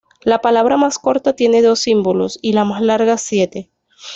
[0.23, 3.69] La palabra más corta tiene dos símbolos, y la más larga siete.